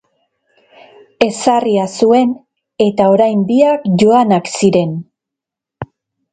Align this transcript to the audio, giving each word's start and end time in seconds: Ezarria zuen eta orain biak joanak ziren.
Ezarria 1.25 1.83
zuen 1.99 2.33
eta 2.87 3.11
orain 3.19 3.45
biak 3.53 3.87
joanak 4.07 4.53
ziren. 4.57 4.99